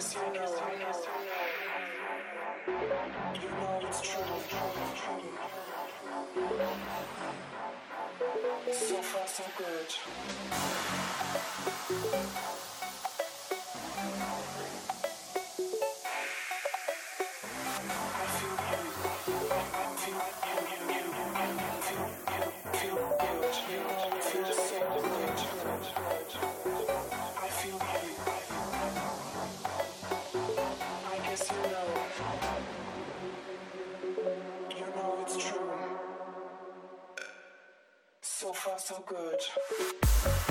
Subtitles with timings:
[0.00, 0.32] as you know.
[3.34, 4.24] You know it's true.
[8.72, 9.88] So far, so good.
[38.80, 40.49] So good.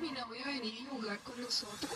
[0.00, 1.89] mi novio venía a jugar con nosotros.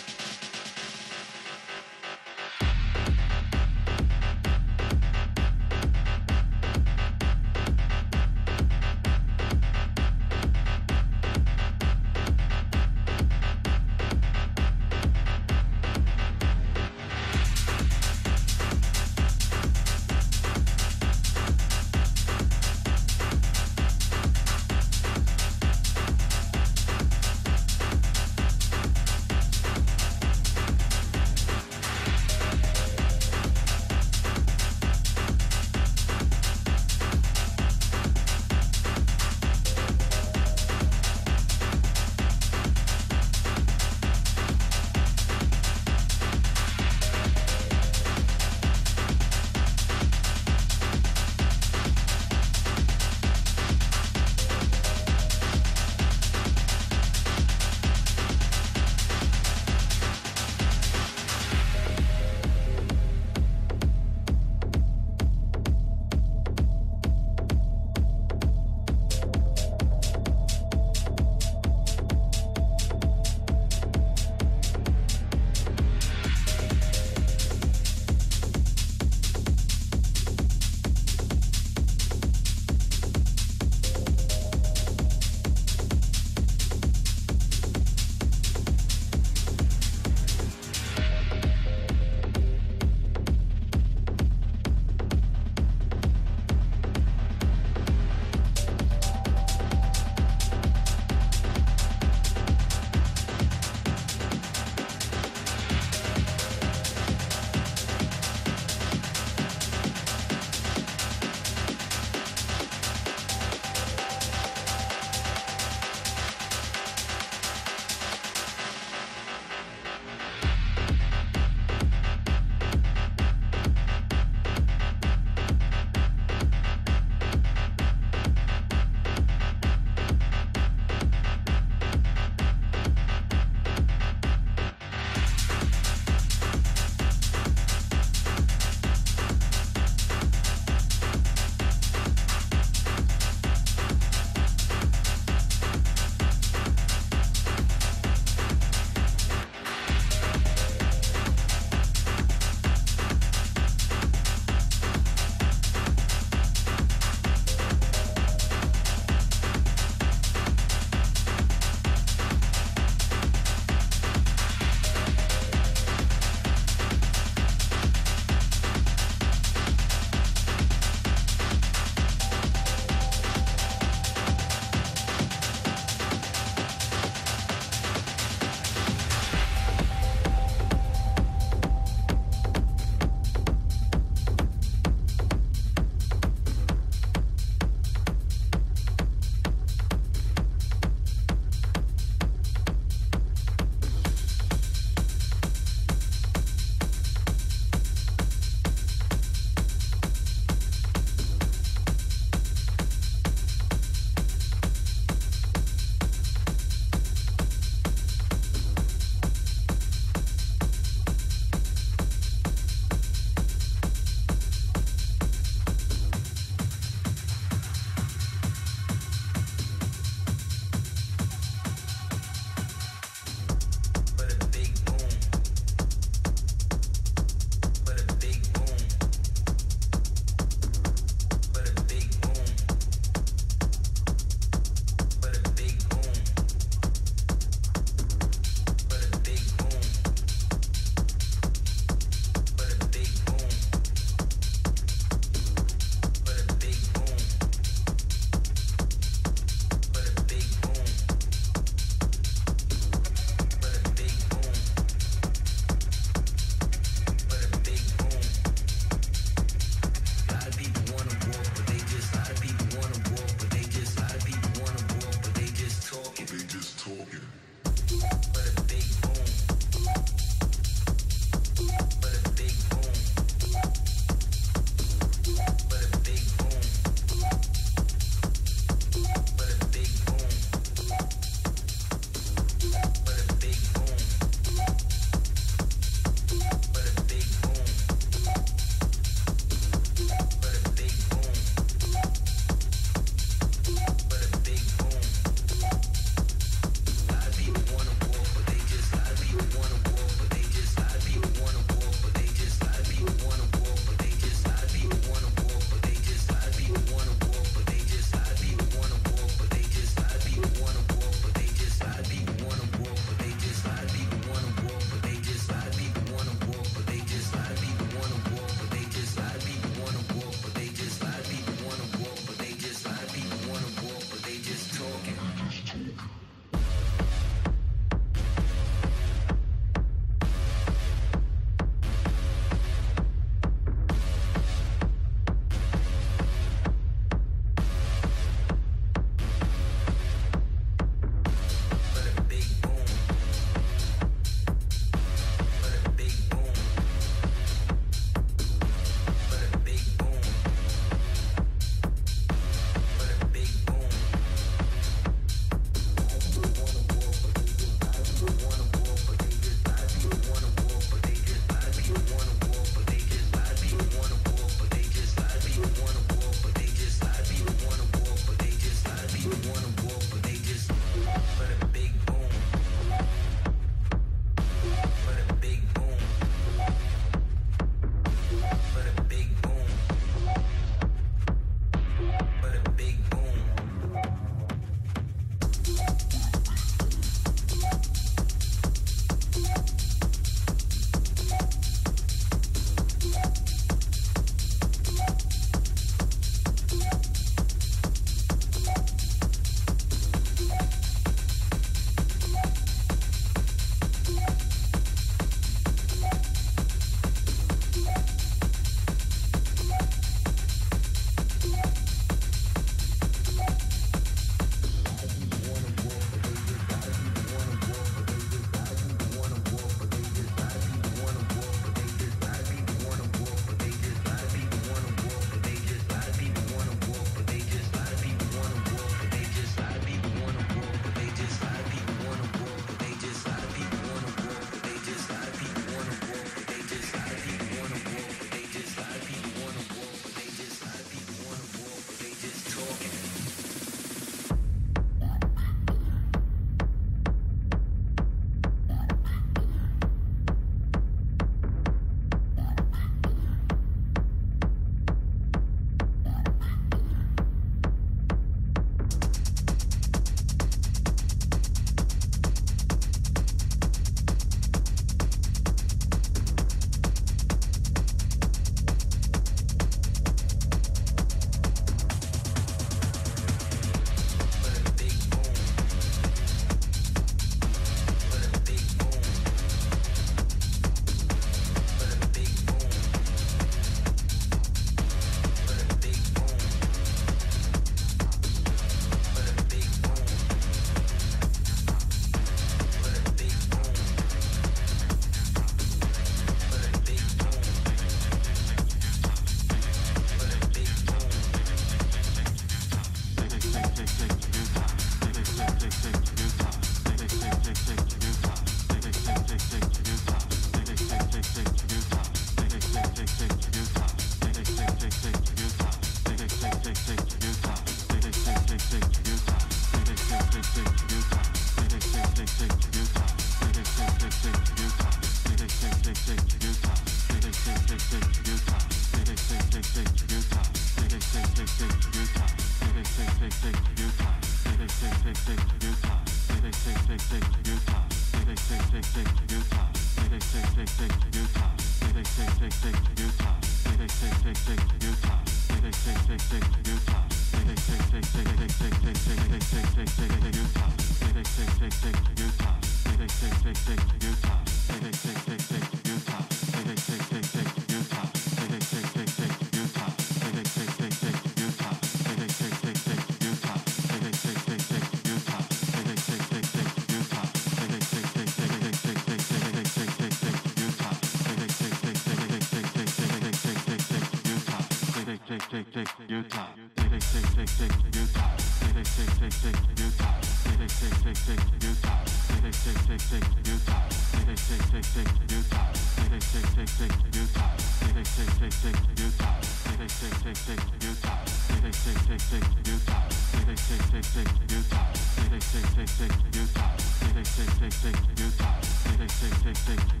[576.11, 579.91] your time, take, take, take, take, take your time, take, take, take, take, take your
[579.95, 583.87] time, take, take, take, take, take your time, take, take, take, take, take your time,
[584.11, 588.11] take, take, take, take, take your time, take, take, take, take, take your time, take,
[588.11, 591.99] take, take, take, take your time, take, take, take, take, take your time, take, take,
[592.01, 595.91] take, take, take your time, take, take, take, take, take your time, take, take, take,
[595.91, 599.87] take, take your time, take, take, take, take, take your time, take, take, take, take,
[599.87, 600.00] take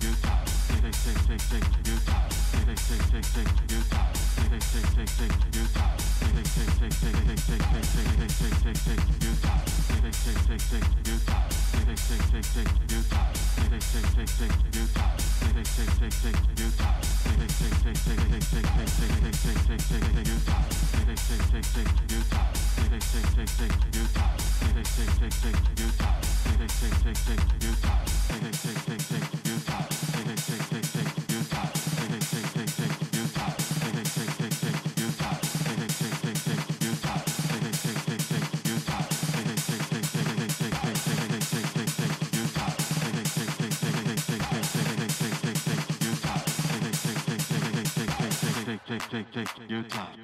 [49.81, 50.20] America.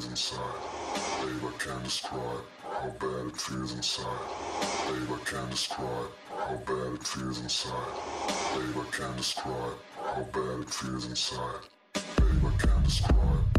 [0.00, 0.60] feels inside.
[1.20, 4.06] Babe, I can't describe how bad it feels inside.
[4.86, 7.72] Babe, I can't describe how bad it feels inside.
[8.54, 11.64] Babe, I can't describe how bad it feels inside.
[11.94, 13.49] Babe, I can't describe.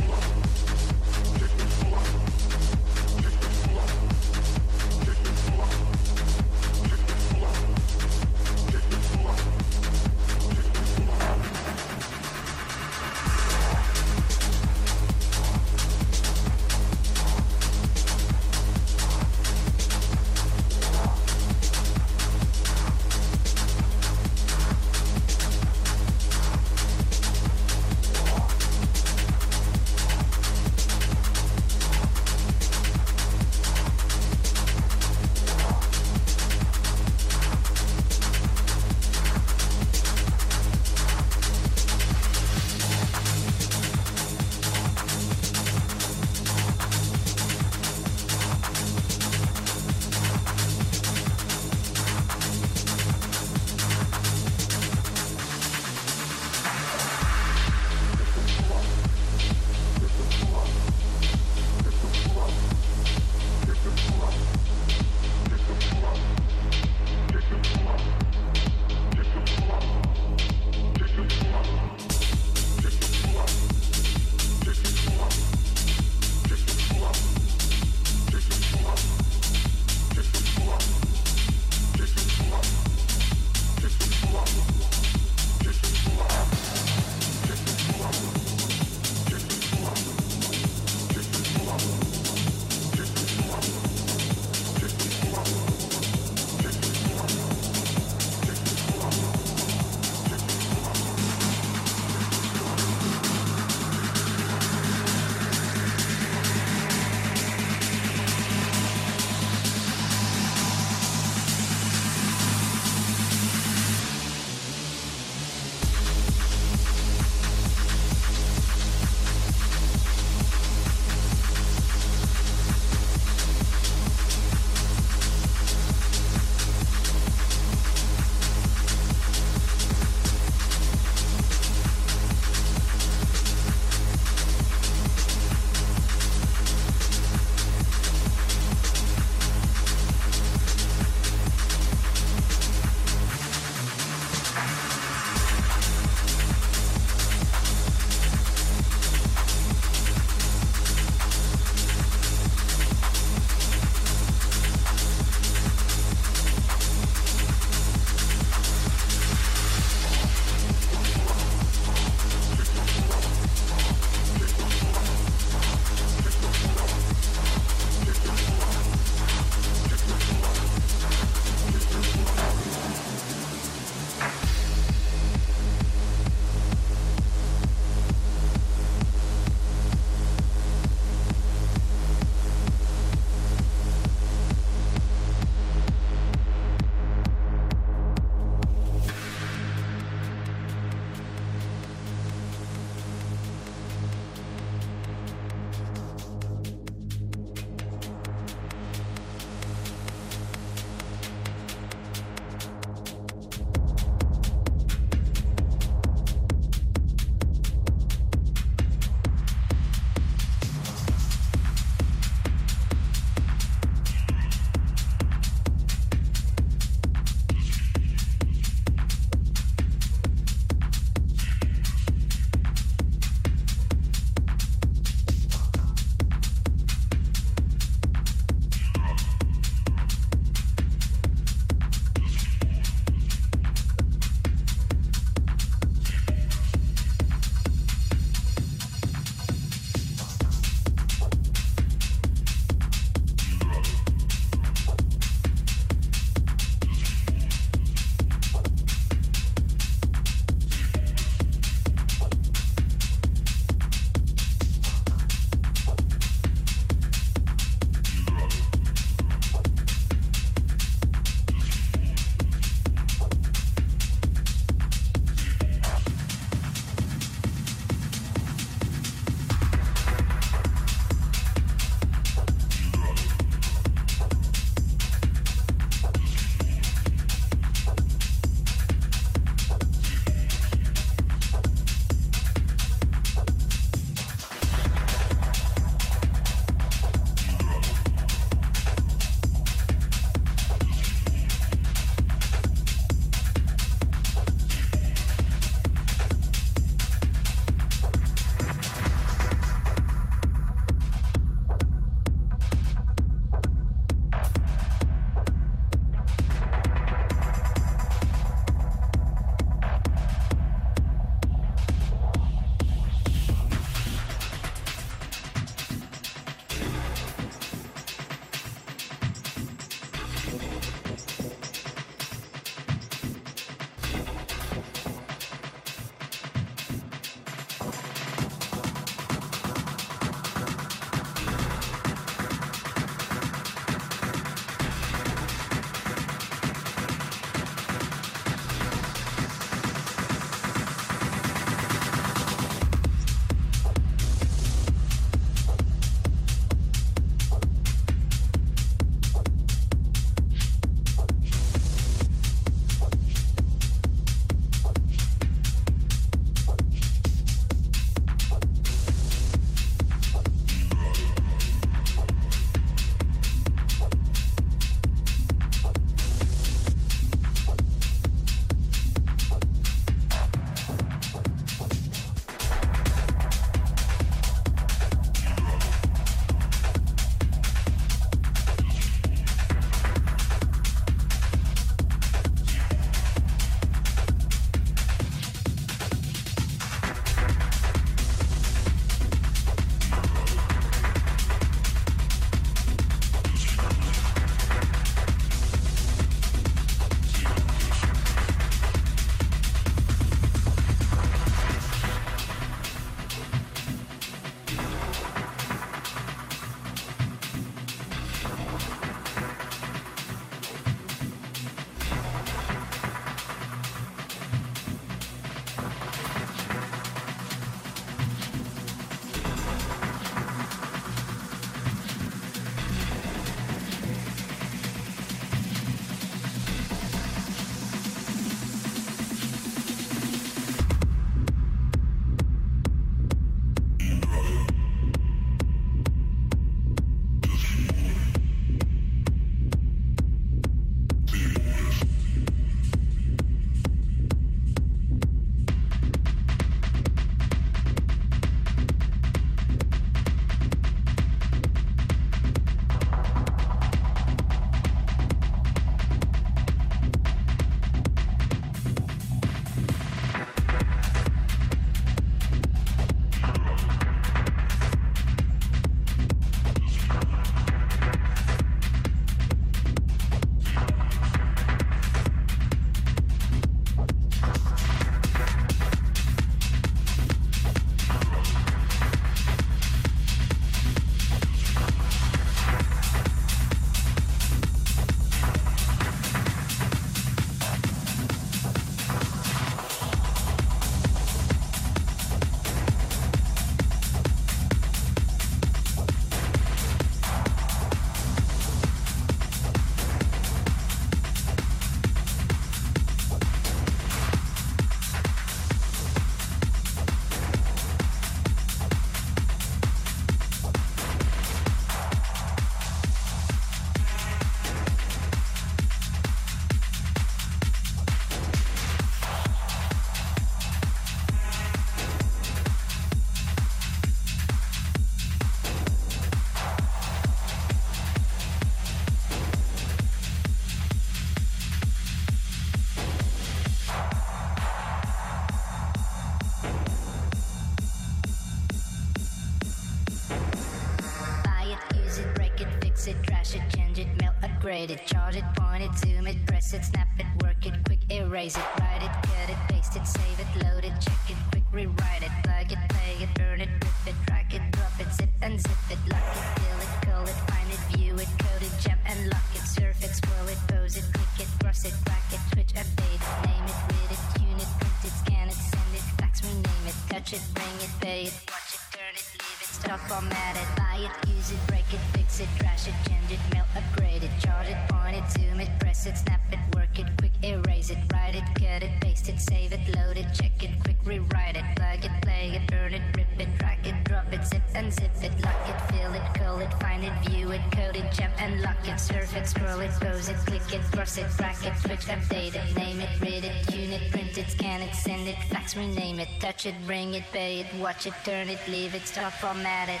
[590.74, 594.48] tickets, cross it, bracket, switch, update it, name it, read it, tune it, print it,
[594.50, 598.14] scan it, send it, fax, rename it, touch it, bring it, pay it, watch it,
[598.24, 600.00] turn it, leave it, stop, format it.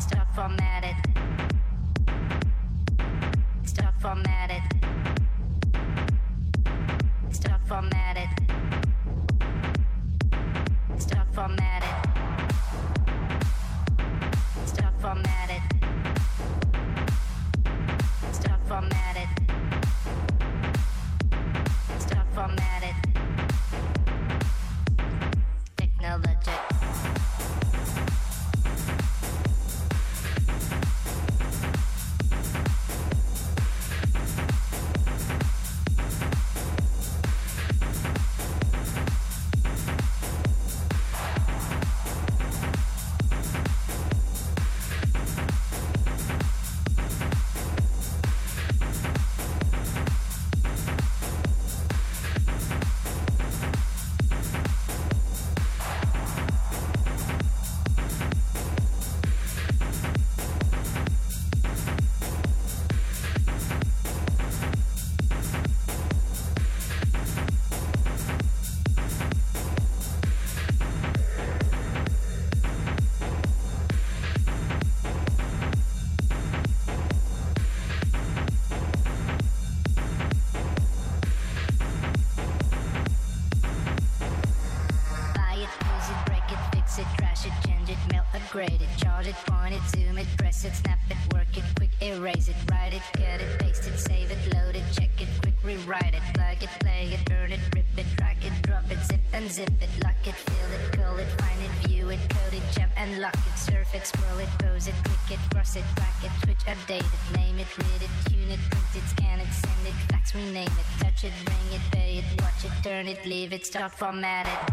[0.00, 1.11] Stop, format it.
[114.02, 114.71] from at it.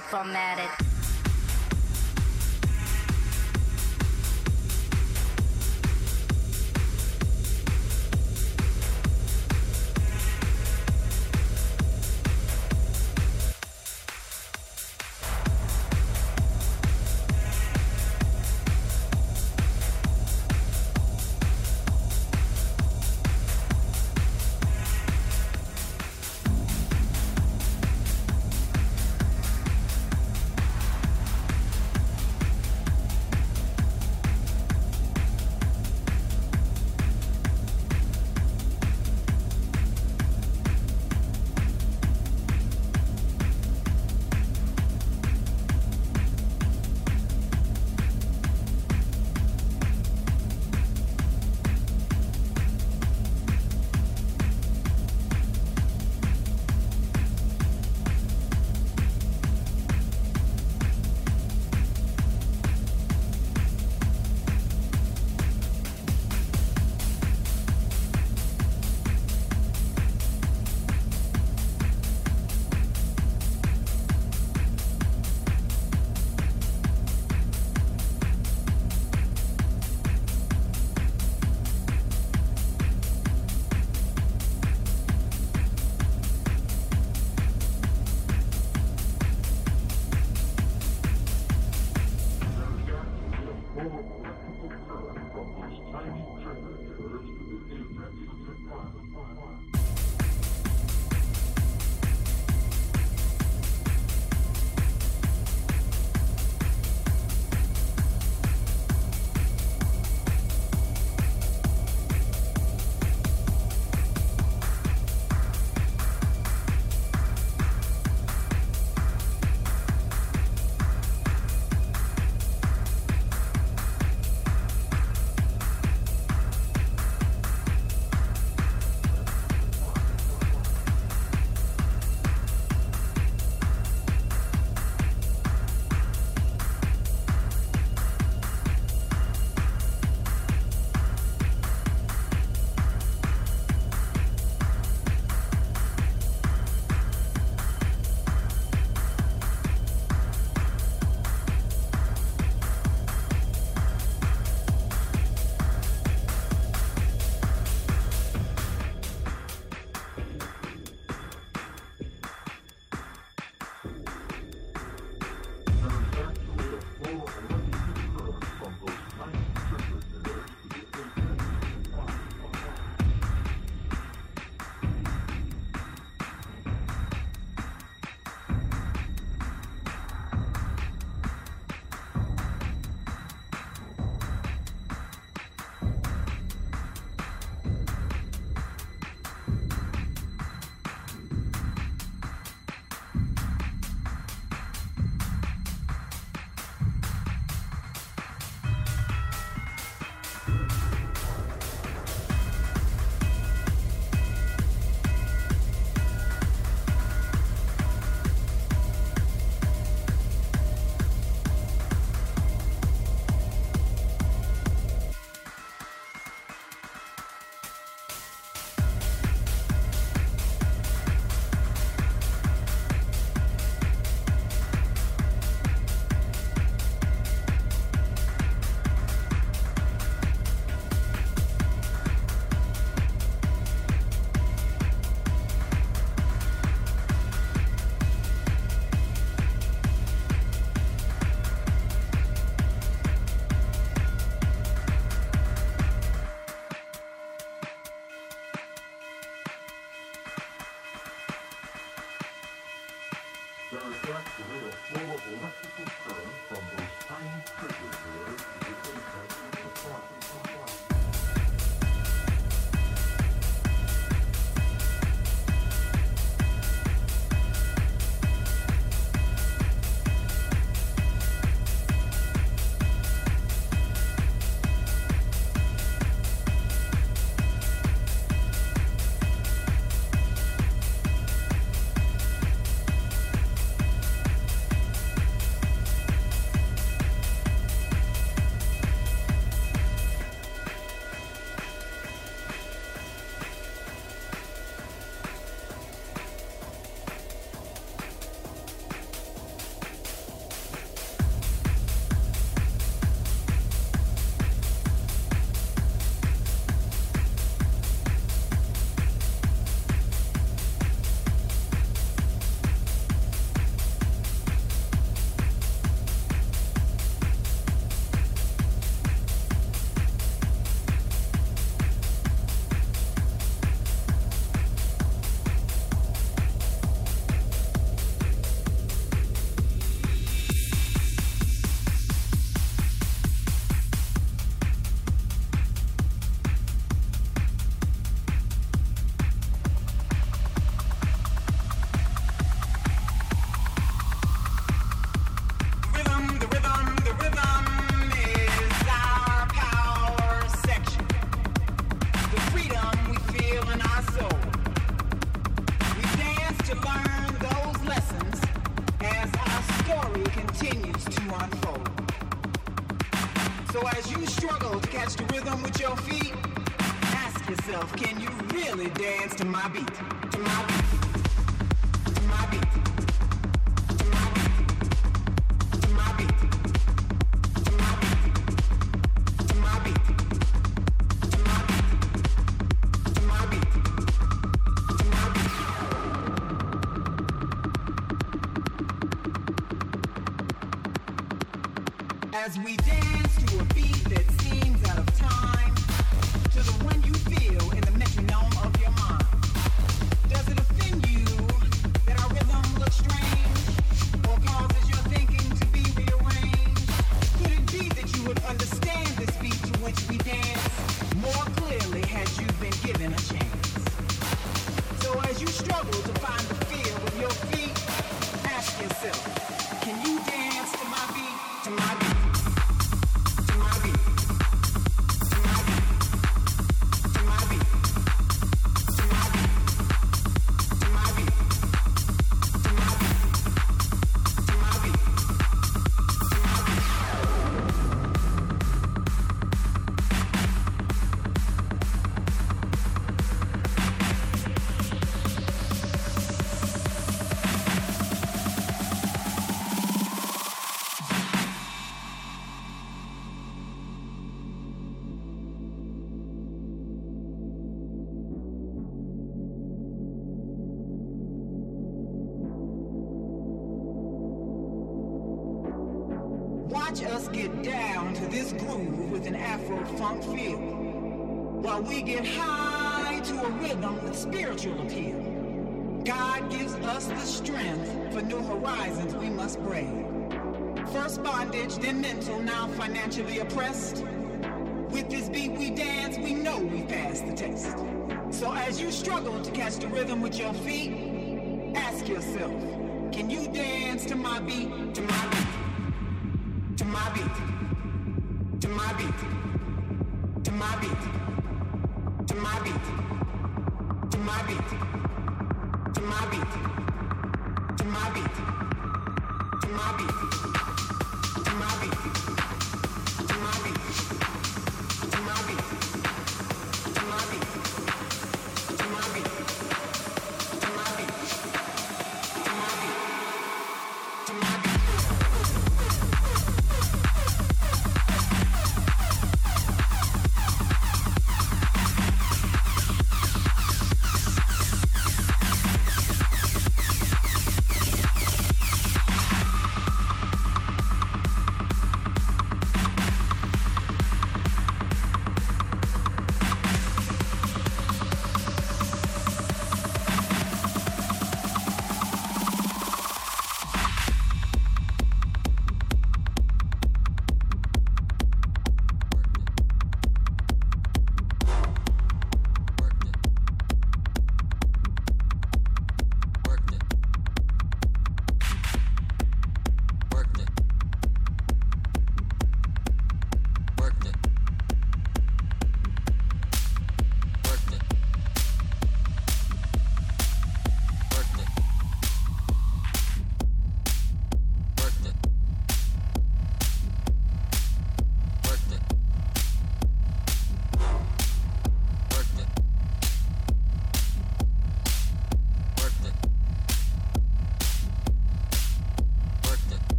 [0.00, 0.85] stuck on that.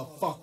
[0.00, 0.39] Motherfucker.